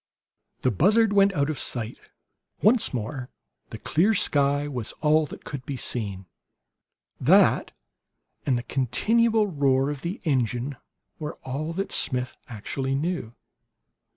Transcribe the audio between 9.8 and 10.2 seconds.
of the